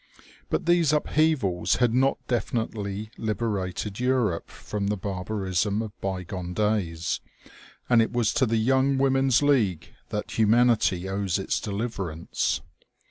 But 0.49 0.65
these 0.65 0.91
upheavals 0.91 1.75
had 1.75 1.93
not 1.93 2.17
definitely 2.27 3.11
liberated 3.19 3.99
Europe 3.99 4.49
from 4.49 4.87
the 4.87 4.97
barbarism 4.97 5.83
of 5.83 6.01
by 6.01 6.23
gone 6.23 6.55
days, 6.55 7.19
and 7.87 8.01
it 8.01 8.11
was 8.11 8.33
to 8.33 8.47
the 8.47 8.57
young 8.57 8.97
women's 8.97 9.43
league 9.43 9.93
that 10.09 10.39
humanity 10.39 11.07
owes 11.07 11.37
its 11.37 11.59
deliverance. 11.61 12.61